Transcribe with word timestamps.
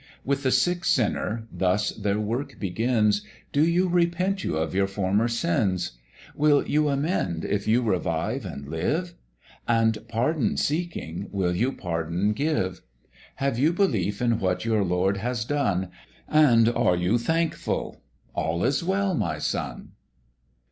With 0.25 0.41
the 0.41 0.49
sick 0.49 0.83
Sinner, 0.83 1.47
thus 1.51 1.91
their 1.91 2.19
work 2.19 2.59
begins: 2.59 3.23
'Do 3.51 3.63
you 3.63 3.87
repent 3.87 4.43
you 4.43 4.57
of 4.57 4.73
your 4.73 4.87
former 4.87 5.27
sins? 5.27 5.91
Will 6.33 6.67
you 6.67 6.89
amend 6.89 7.45
if 7.45 7.67
you 7.67 7.83
revive 7.83 8.43
and 8.43 8.67
live? 8.67 9.13
And, 9.67 9.99
pardon 10.07 10.57
seeking, 10.57 11.27
will 11.29 11.55
you 11.55 11.71
pardon 11.71 12.33
give? 12.33 12.81
Have 13.35 13.59
you 13.59 13.73
belief 13.73 14.23
in 14.23 14.39
what 14.39 14.65
your 14.65 14.83
Lord 14.83 15.17
has 15.17 15.45
done, 15.45 15.89
And 16.27 16.67
are 16.69 16.95
you 16.95 17.19
thankful? 17.19 18.01
all 18.33 18.63
is 18.63 18.83
well 18.83 19.13
my 19.13 19.37
son.' 19.37 19.91